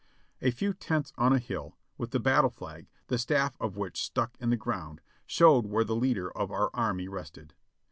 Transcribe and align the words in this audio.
A 0.41 0.49
few 0.49 0.73
tents 0.73 1.13
on 1.15 1.31
a 1.31 1.37
hill, 1.37 1.77
with 1.95 2.09
the 2.09 2.19
battle 2.19 2.49
flag, 2.49 2.87
the 3.05 3.19
staff 3.19 3.55
of 3.59 3.77
which 3.77 4.01
stuck 4.03 4.35
in 4.39 4.49
the 4.49 4.57
ground, 4.57 4.99
showed 5.27 5.67
where 5.67 5.83
the 5.85 5.95
leader 5.95 6.35
of 6.35 6.49
our 6.49 6.71
army 6.73 7.07
rested. 7.07 7.53